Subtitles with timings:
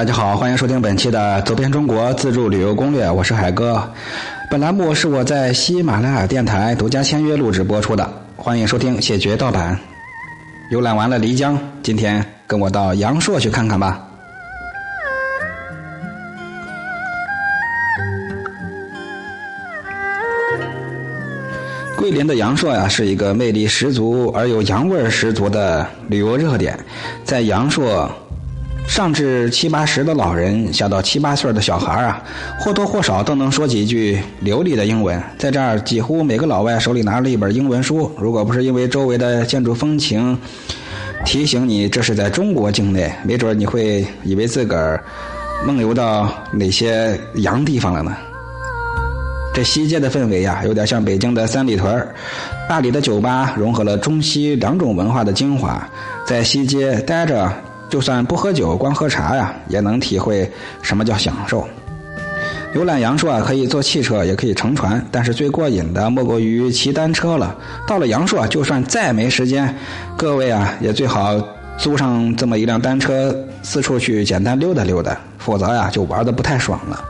[0.00, 3.86] 大家好，欢迎收听本期的《走遍中国自助旅游攻略》，我是海哥。
[4.50, 9.78] 本栏目是我在喜马拉雅电台独家签约录制播出的，欢迎收听谢绝盗版。
[10.70, 14.02] 游览完了漓江，今天跟我到阳朔去看看吧。
[21.98, 26.80] 桂林的阳朔呀，是一个魅力十足而又洋味十足的旅游热点，
[27.22, 28.10] 在阳朔。
[28.88, 32.22] 上至七八十的老人，下到七八岁的小孩啊，
[32.58, 35.22] 或多或少都能说几句流利的英文。
[35.38, 38.10] 在这儿，几乎每个老外手里拿着一本英文书。
[38.18, 40.36] 如果不是因为周围的建筑风情
[41.24, 45.02] 提醒你这是在中国境内，没准你会以为自个儿
[45.64, 48.14] 梦游到哪些洋地方了呢？
[49.54, 52.06] 这西街的氛围呀，有点像北京的三里屯
[52.68, 55.88] 大理的酒吧融合了中西两种文化的精华，
[56.26, 57.50] 在西街待着。
[57.90, 61.66] 就算不喝酒，光喝茶呀，也能体会什么叫享受。
[62.72, 67.54] 游览阳朔啊，可以坐汽车，也可以乘船，但是最过瘾的莫过于骑单车了。
[67.86, 69.74] 到了阳朔，就算再没时间，
[70.16, 71.34] 各位啊，也最好
[71.76, 77.04] 租上这么一辆单车，四处去简单溜达溜达，否则呀，就玩的不太爽了。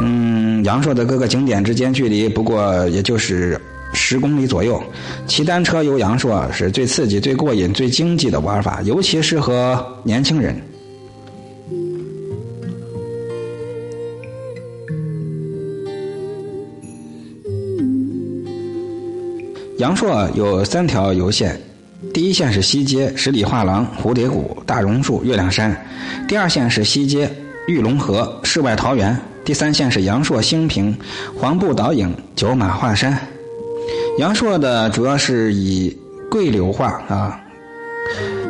[0.00, 3.60] 嗯，阳朔的各个景点之间距离不过也就是。
[3.94, 4.82] 十公里左右，
[5.26, 10.60] 骑单车游阳朔是最刺激、最过瘾、最经济的玩法，尤其适合年轻人。
[19.78, 21.60] 阳朔有三条游线，
[22.12, 25.72] 第一线是西街十里画廊、蝴蝶谷、大榕树、月亮山；
[26.28, 27.30] 第二线是西街
[27.66, 29.14] 玉龙河、世外桃源；
[29.44, 30.96] 第三线是阳朔兴平、
[31.36, 33.18] 黄布倒影、九马画山。
[34.16, 35.94] 阳朔的主要是以
[36.30, 37.40] 桂柳话啊，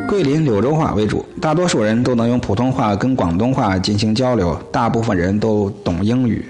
[0.07, 6.45] 桂林柳州话为主，大多数人都能用普通话跟广东话进行交流，大部分人都懂英语。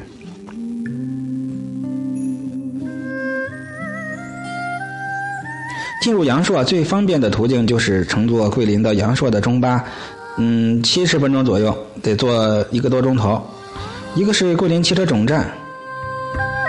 [6.01, 9.81] 进入阳朔最方便的途径就是乘坐桂林的阳朔的中巴，
[10.37, 13.41] 嗯，七十分钟左右，得坐一个多钟头。
[14.13, 15.49] 一个是桂林汽车总站。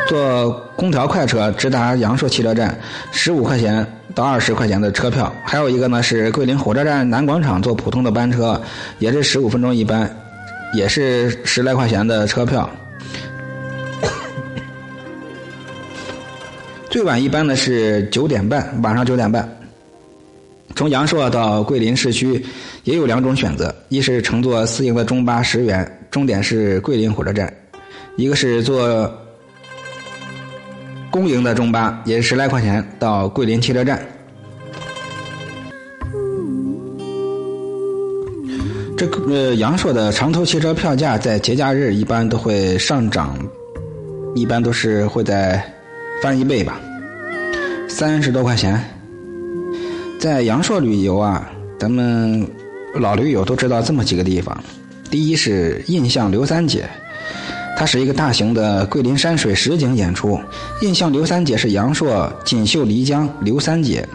[0.07, 2.79] 坐空调快车直达阳朔汽车站，
[3.11, 3.85] 十五块钱
[4.15, 5.33] 到二十块钱的车票。
[5.45, 8.61] 还有一个呢是桂林火车站南广场坐普通的班车，
[9.01, 10.09] 也是十五分钟一班，
[10.75, 12.71] 也是十来块钱的车票。
[16.89, 19.47] 最晚一班呢是九点半，晚上九点半。
[20.77, 22.45] 从阳朔到桂林市区
[22.85, 27.49] 也有两种选择：一是乘坐私营的中巴十元，终点是桂林火车站；
[28.17, 29.13] 一个是坐。
[31.17, 33.99] 公营的中巴也十来块钱到桂林汽车站。
[38.99, 43.35] 这个呃，阳朔的长途汽车票价在节假日一般都会上涨，
[44.35, 45.63] 一般都是会在
[46.23, 46.79] 翻一倍吧，
[47.89, 48.79] 三十多块钱。
[50.21, 52.47] 在阳朔旅游啊，咱们
[52.93, 54.55] 老驴友都知道这么几个地方：
[55.11, 56.87] 第一是印象刘三姐。
[57.77, 60.41] 它是一个大型的桂林山水实景演出，
[60.81, 64.09] 印象刘三姐是阳朔锦绣漓江刘三姐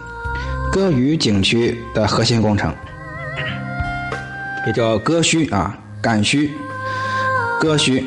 [0.72, 2.74] 歌舆景区的核心工程，
[4.66, 6.50] 也叫歌墟啊，赶墟。
[7.60, 8.04] 歌墟，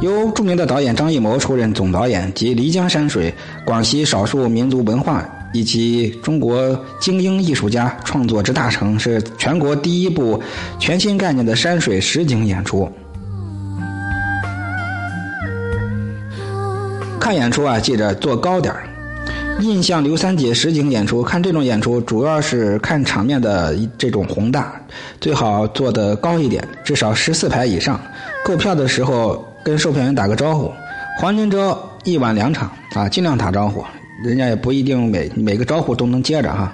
[0.00, 3.34] 由著名的导演张艺谋出任总导演，及漓江山水、
[3.66, 5.22] 广西少数民族文化
[5.52, 10.42] 以及中国精英艺术家创作之大成，是全国第一部
[10.78, 12.90] 全新概念的山水实景演出。
[17.28, 18.88] 看演出啊，记着坐高点儿。
[19.60, 24.72] 印象刘三姐实景演出，看这种演出主要是看场面的这种宏大，
[25.20, 28.00] 最好坐得高一点，至少十四排以上。
[28.42, 30.72] 购票的时候跟售票员打个招呼，
[31.20, 33.84] 黄金周一晚两场啊，尽量打招呼，
[34.24, 36.72] 人家也不一定每每个招呼都能接着哈。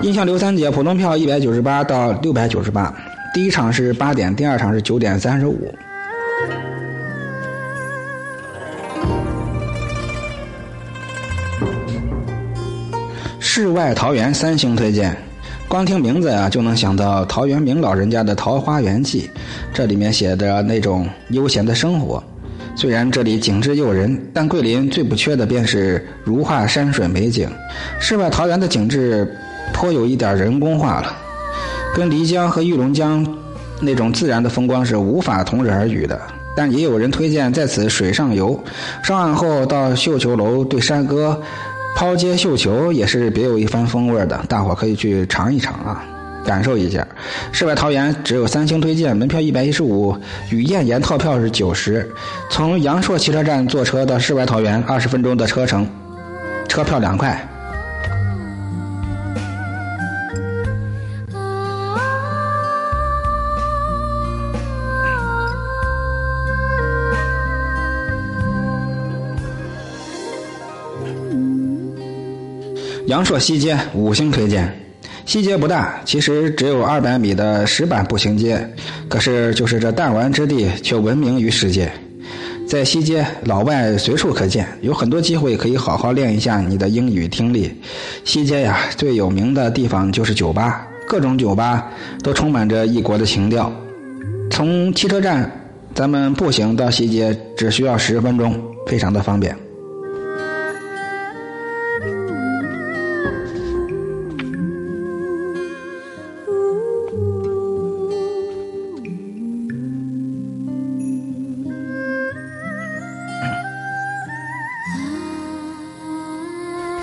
[0.00, 2.92] 印象刘三姐普通票一百九十八到六百九十八，
[3.32, 5.72] 第一场是八点，第二场是九点三十五。
[13.54, 15.14] 世外桃源三星推荐，
[15.68, 19.30] 光听名字啊就能想到陶渊明老人家的《桃花源记》，
[19.74, 22.24] 这里面写的那种悠闲的生活。
[22.74, 27.46] 虽然这里景致诱人，但桂林最不缺的便是如画山水美景。
[28.00, 29.30] 世外桃源的景致
[29.74, 31.14] 颇有一点人工化了，
[31.94, 33.22] 跟漓江和玉龙江
[33.82, 36.18] 那种自然的风光是无法同日而语的。
[36.54, 38.58] 但也有人推荐在此水上游，
[39.02, 41.38] 上岸后到绣球楼对山歌。
[41.94, 46.04] 抛接绣球也是别有一番风味的，大伙可以去尝一尝啊！
[46.44, 47.06] 感受一下。
[47.52, 50.16] 世外桃源只有三星推荐，门票一百一十五，
[50.50, 52.10] 与燕岩套票是九十。
[52.50, 55.86] 从阳朔汽车站坐车到世外桃源，二十分钟的车程，
[56.66, 57.48] 车票两块。
[73.06, 74.72] 阳朔西街五星推荐，
[75.26, 78.64] 西街不大，其实只有二百米的石板步行街，
[79.08, 81.90] 可是就是这弹丸之地，却闻名于世界。
[82.66, 87.74] 在西街，老外随处可见，有很多机会可以好好练一下你的英语听力。
[88.24, 91.90] 西街呀，最有名的地方就是酒吧，各种酒吧
[92.22, 93.70] 都充满着异国的情调。
[94.48, 95.50] 从汽车站，
[95.92, 99.54] 咱们步行到西街只需要十分钟，非常的方便。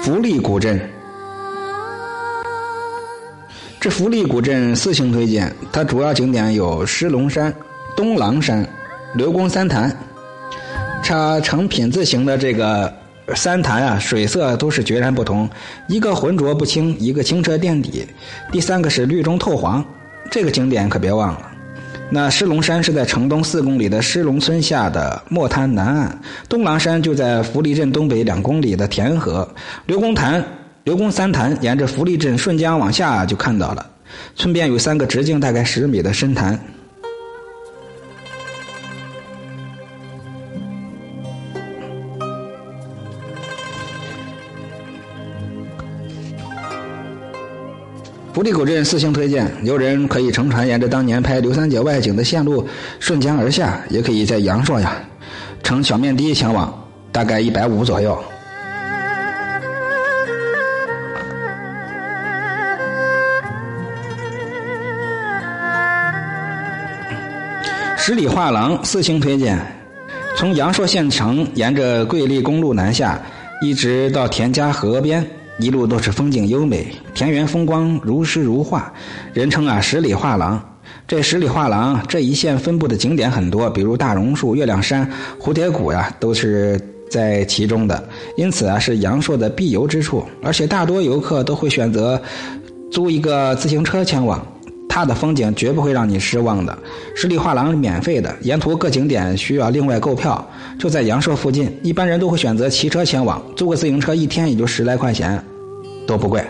[0.02, 0.80] 福利古镇，
[3.82, 5.54] 这福利古镇四星推荐。
[5.74, 7.54] 它主要景点有石龙山、
[7.98, 8.66] 东狼山、
[9.14, 9.96] 刘公三潭。
[11.04, 12.92] 它呈品字形的这个
[13.36, 15.50] 三潭啊，水色都是截然不同，
[15.88, 18.08] 一个浑浊不清，一个清澈见底，
[18.54, 19.84] 第三个是绿中透黄。
[20.32, 21.49] 这个景点可别忘了。
[22.12, 29.48] 那狮龙山是在城东四公里的狮龙村下的莫滩南岸，东郎山就在福利镇东北两公里的田河，
[29.86, 30.44] 刘公潭、
[30.86, 33.86] 刘公三潭沿着福利镇顺江往下就看到了，
[34.36, 36.60] 村边有三个直径大概十米的深潭。
[48.40, 52.66] 福利古镇四星推荐，游人可以乘船沿着当年拍刘三姐外景的线路
[52.98, 54.96] 顺江而下，也可以在阳朔呀
[55.62, 56.74] 乘小面的前往，
[57.12, 58.18] 大概一百五左右。
[67.98, 69.60] 十里画廊四星推荐，
[70.38, 73.22] 从阳朔县城沿着桂丽公路南下，
[73.62, 75.30] 一直到田家河边。
[75.60, 78.92] 一路都是风景优美，田园风光如诗如画，
[79.34, 80.62] 人称啊十里画廊。
[81.06, 85.10] 这十里画廊这一线分布的景点很多，比如大榕树、月亮山、
[85.40, 86.80] 蝴蝶谷呀，都是
[87.10, 88.02] 在其中的。
[88.38, 92.22] 因此啊，是阳朔的必游之处，而且大多游客都会选择
[92.90, 94.46] 租一个自行车前往。
[94.90, 96.78] 它的风景绝不会让你失望的。
[97.16, 100.46] 十里画廊是免费的，沿途各景点需要另外购票。
[100.78, 105.42] 就在阳朔附近，一般人都会选择骑车前往，租个自行车一天也就十来块钱，
[106.06, 106.44] 都不贵。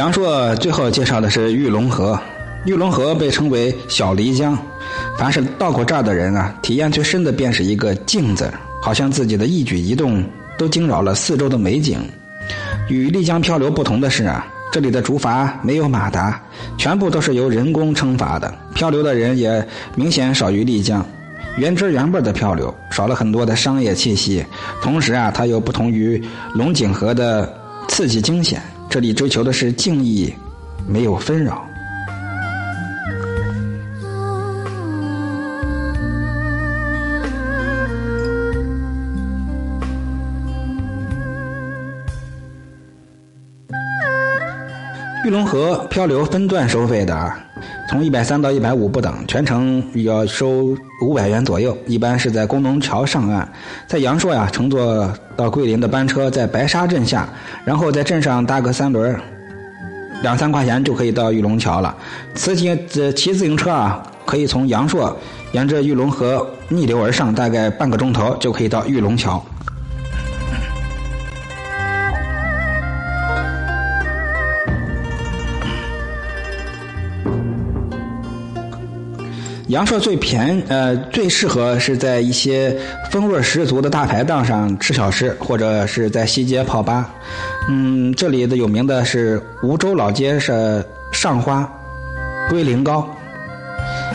[0.00, 2.18] 阳朔最后介绍的是玉龙河，
[2.64, 4.56] 玉龙河被称为小漓江。
[5.18, 8.50] 凡是到过这儿的人啊，体验最深的便是一个“静”字，
[8.80, 10.24] 好像自己的一举一动
[10.56, 12.00] 都惊扰了四周的美景。
[12.88, 16.40] 与丽江漂流不同的是啊，这里的竹筏没有马达，
[16.78, 19.62] 全部都是由人工撑筏的，漂流的人也
[19.94, 21.04] 明显少于丽江，
[21.58, 24.42] 原汁原味的漂流，少了很多的商业气息。
[24.80, 26.18] 同时啊，它又不同于
[26.54, 27.54] 龙井河的
[27.86, 28.62] 刺激惊险。
[28.90, 30.34] 这里追求的是静意，
[30.84, 31.69] 没有纷扰。
[45.30, 47.38] 玉龙河漂流分段收费的啊，
[47.88, 51.78] 从一百三到一百五不等，全程要收五百元左右。
[51.86, 53.48] 一般是在工农桥上岸，
[53.86, 57.28] 在阳朔呀乘坐到桂林的班车，在白沙镇下，
[57.64, 59.16] 然后在镇上搭个三轮，
[60.20, 61.96] 两三块钱就可以到玉龙桥了。
[62.34, 65.16] 骑自骑自行车啊，可以从阳朔
[65.52, 69.40] 沿着玉龙河逆流而上，大概半个钟头就可以到玉龙桥。
[79.70, 82.76] 阳朔最便呃最适合是在一些
[83.08, 87.08] 风味十足的大排档上吃小吃，或者是在西街泡吧。
[87.68, 91.68] 嗯，这里的有名的是梧州老街是上花
[92.48, 93.08] 龟苓膏，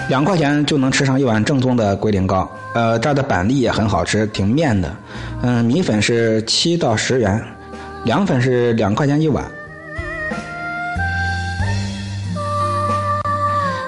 [0.09, 2.50] 两块钱就能吃上一碗正宗的龟苓膏。
[2.74, 4.93] 呃，这儿的板栗也很好吃，挺面的。
[5.41, 7.41] 嗯，米粉是七到十元，
[8.03, 9.45] 凉粉是两块钱一碗。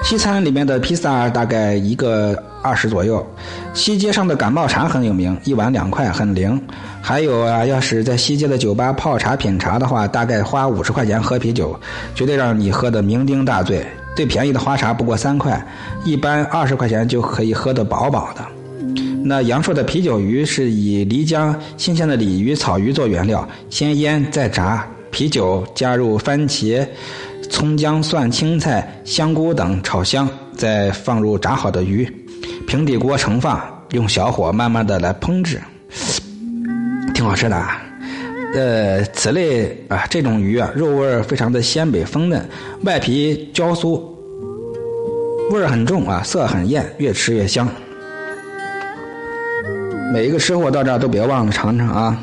[0.08, 3.22] 西餐里面的披萨大概一个二十左右。
[3.74, 6.58] 西街上的感冒茶很有名，一碗两块，很灵。
[7.02, 11.78] 还有啊，要是在西街的酒吧泡茶品茶的话，大概花五十块钱喝啤酒，
[12.14, 13.86] 绝对让你喝得酩酊大醉。
[14.16, 15.62] 最便宜的花茶不过三块，
[16.06, 18.42] 一般二十块钱就可以喝得饱饱的。
[19.22, 26.86] 那阳朔的啤酒鱼是以漓江新鲜的鲤鱼、草鱼做原料，先腌再炸，啤酒加入番茄、
[27.48, 32.06] 葱姜蒜、青菜、香菇等炒香，再放入炸好的鱼，
[32.66, 33.60] 平底锅盛放，
[33.92, 35.60] 用小火慢慢的来烹制，
[37.14, 37.56] 挺好吃的。
[37.56, 37.82] 啊。
[38.54, 42.48] 呃，此类啊这种鱼啊，肉味非常的鲜美丰嫩，
[42.84, 44.00] 外皮焦酥，
[45.50, 47.68] 味儿很重啊，色很艳，越吃越香。
[50.14, 52.18] 每一个吃货到这儿都别忘了尝尝啊！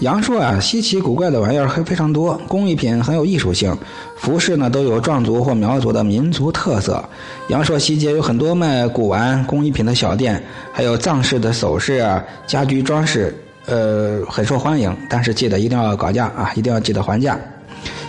[0.00, 3.74] 阳朔啊，稀奇古怪的玩意儿还非常多，工艺品很有艺术性，
[4.16, 7.02] 服饰呢都有壮族或苗族的民族特色。
[7.48, 13.34] 阳朔西街有很多卖古玩、工艺品的小店，还有藏式的首饰啊、家居装饰。
[13.66, 17.38] 呃，很受欢迎，但是记得一定要搞价啊，一定要记得还价。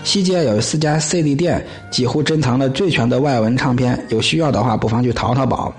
[0.04, 5.74] 西街有四家 CD 店，几乎珍藏了最全的外文唱片，有需要的话不妨去淘淘宝。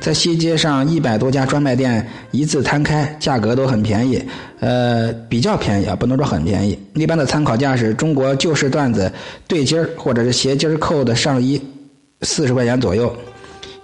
[0.00, 4.22] 在西街上一百多家专卖店一字摊开，价格都很便宜，
[4.60, 6.78] 呃，比较便宜啊，不能说很便宜。
[6.94, 9.10] 一般的参考价是中国旧式缎子
[9.46, 11.60] 对襟儿或者是斜襟儿扣的上衣，
[12.22, 13.14] 四十块钱左右。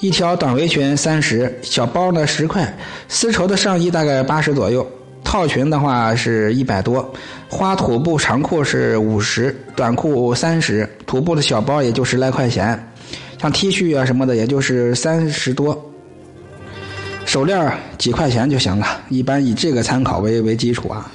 [0.00, 2.76] 一条短围裙三十，小包呢十块，
[3.08, 4.86] 丝绸的上衣大概八十左右。
[5.24, 7.12] 套裙的话是一百多，
[7.48, 12.78] 花土布长裤是五十，短裤三十，土布的小包也就十来块钱，
[13.40, 15.92] 像 T 恤啊什么的也就是三十多，
[17.24, 21.10] 手链几块钱就行了，一般以这个参考为为基础啊。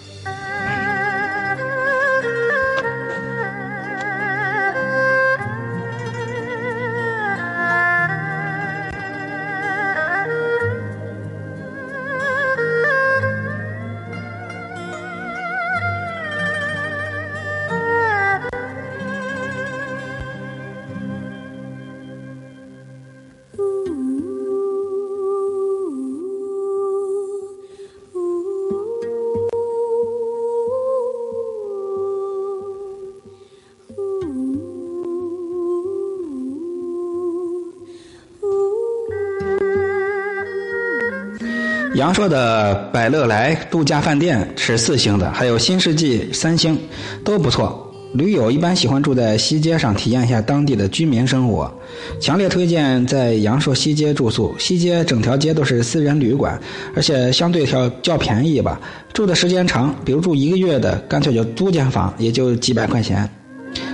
[42.01, 46.75] 阳朔的百乐来度假饭店是四星的，还有新世纪三星，
[47.23, 47.87] 都不错。
[48.15, 51.71] 驴友一般喜欢住在西街上，体验一下当地的居民生活。
[52.19, 56.59] 强烈推荐在阳朔西街住宿，西街整条街都是私人旅馆，
[56.95, 58.81] 而且相对较较便宜吧。
[59.13, 63.29] 住的时间长，比如住一个月的，干脆就租间房，也就几百块钱。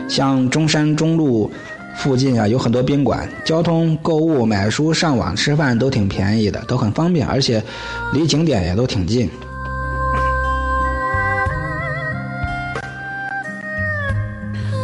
[0.07, 1.51] 像中山中路。
[1.97, 7.61] 附近啊有很多宾馆，交通、购物、买书、上网、吃饭都挺便宜的，都很方便，而且
[8.13, 9.29] 离景点也都挺近。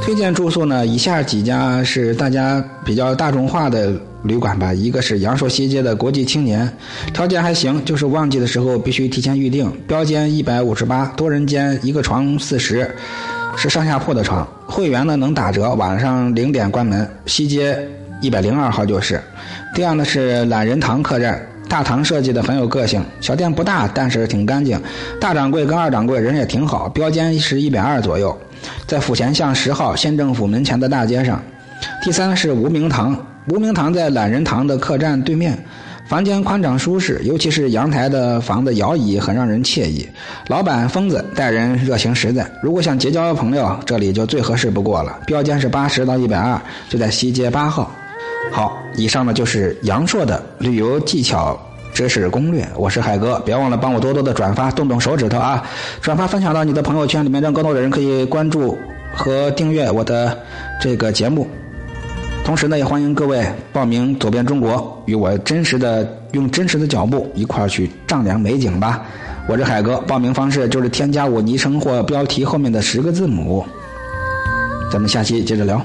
[0.01, 3.93] 推荐住宿呢，以下几家是大家比较大众化的
[4.23, 4.73] 旅馆吧。
[4.73, 6.69] 一个是阳朔西街的国际青年，
[7.13, 12.93] 条件还行，就是旺季的时候必须提前预定，标间一百五十八，多人间一个床四十。
[13.55, 17.07] 是上下铺的床，会员呢能打折，晚上零点关门。
[17.25, 17.77] 西街
[18.19, 19.21] 一百零二号就是。
[19.73, 24.79] 第二呢是懒人堂客栈，大堂设计的很有个性，小店不大，但是挺干净。
[25.21, 28.37] 大掌柜跟二掌柜人也挺好，标间是一百二左右，
[28.85, 31.41] 在府前巷十号县政府门前的大街上。
[32.01, 33.15] 第三是无名堂，
[33.49, 35.57] 无名堂在懒人堂的客栈对面。
[36.05, 40.07] 房间宽敞舒适，尤其是阳台的房子摇椅很让人惬意。
[40.47, 42.45] 老板疯子，待人热情实在。
[42.61, 45.17] 如果想结交朋友，这里就最合适不过了。
[45.25, 47.89] 标间是八十到一百二，就在西街八号。
[48.51, 51.59] 好，以上呢就是阳朔的旅游技巧
[51.93, 52.67] 知识攻略。
[52.75, 55.65] 我是海哥，别忘了帮我多多的转发，动动手指头啊！
[56.01, 58.77] 转发分享到你的朋友圈里面，让更多的人可以关注
[59.15, 60.37] 和订阅我的
[60.81, 61.47] 这个节目。
[62.43, 69.01] 同时呢，也欢迎各位报名走遍中国，与我真实的用真实的脚步一块儿去丈量美景吧。
[69.47, 73.65] 我是海哥，报名方式就是添加我昵称或标题后面的十个字母。
[74.91, 75.81] 咱们下期接着聊。